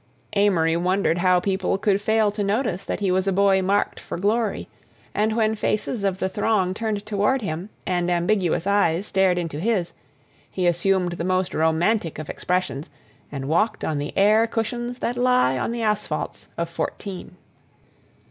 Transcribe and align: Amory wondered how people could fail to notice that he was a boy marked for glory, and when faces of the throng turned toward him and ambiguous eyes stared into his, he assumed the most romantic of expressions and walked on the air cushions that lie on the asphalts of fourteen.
Amory 0.35 0.75
wondered 0.75 1.19
how 1.19 1.39
people 1.39 1.77
could 1.77 2.01
fail 2.01 2.31
to 2.31 2.43
notice 2.43 2.83
that 2.85 3.01
he 3.01 3.11
was 3.11 3.27
a 3.27 3.31
boy 3.31 3.61
marked 3.61 3.99
for 3.99 4.17
glory, 4.17 4.67
and 5.13 5.35
when 5.35 5.53
faces 5.53 6.03
of 6.03 6.17
the 6.17 6.27
throng 6.27 6.73
turned 6.73 7.05
toward 7.05 7.43
him 7.43 7.69
and 7.85 8.09
ambiguous 8.09 8.65
eyes 8.65 9.05
stared 9.05 9.37
into 9.37 9.59
his, 9.59 9.93
he 10.49 10.65
assumed 10.65 11.11
the 11.11 11.23
most 11.23 11.53
romantic 11.53 12.17
of 12.17 12.31
expressions 12.31 12.89
and 13.31 13.45
walked 13.47 13.85
on 13.85 13.99
the 13.99 14.11
air 14.17 14.47
cushions 14.47 14.97
that 14.97 15.17
lie 15.17 15.55
on 15.59 15.71
the 15.71 15.83
asphalts 15.83 16.47
of 16.57 16.67
fourteen. 16.67 17.37